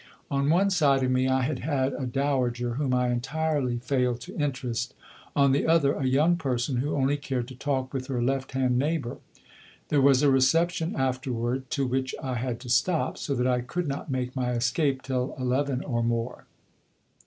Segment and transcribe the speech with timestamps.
[0.31, 4.35] On one side of me I had had a dowager whom I entirely failed to
[4.35, 4.95] interest,
[5.35, 8.79] on the other, a young person who only cared to talk with her left hand
[8.79, 9.19] neighbour.
[9.89, 13.87] There was a reception afterward to which I had to stop, so that I could
[13.87, 16.45] not make my escape till eleven or more.